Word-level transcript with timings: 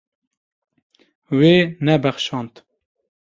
Wê 1.37 1.55
nebexşand. 1.85 2.53